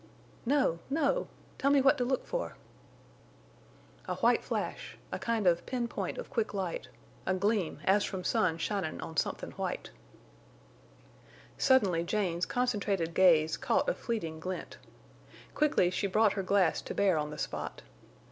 [0.47, 1.27] "No, no.
[1.59, 2.57] Tell me what to look for?"
[4.07, 8.99] "A white flash—a kind of pin point of quick light—a gleam as from sun shinin'
[8.99, 9.91] on somethin' white."
[11.59, 14.77] Suddenly Jane's concentrated gaze caught a fleeting glint.
[15.53, 17.83] Quickly she brought her glass to bear on the spot.